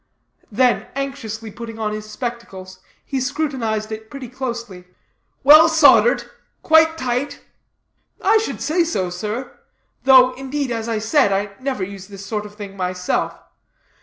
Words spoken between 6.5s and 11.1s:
quite tight?" "I should say so, sir; though, indeed, as I